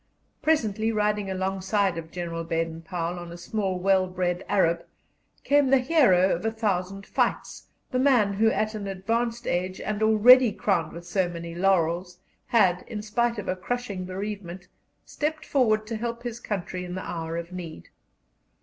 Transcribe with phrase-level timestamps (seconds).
[0.41, 4.83] Presently, riding alongside of General Baden Powell, on a small, well bred Arab,
[5.43, 10.01] came the hero of a thousand fights, the man who at an advanced age, and
[10.01, 12.17] already crowned with so many laurels,
[12.47, 14.67] had, in spite of a crushing bereavement,
[15.05, 17.89] stepped forward to help his country in the hour of need.